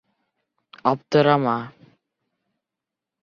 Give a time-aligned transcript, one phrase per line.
[0.91, 1.57] Аптырама.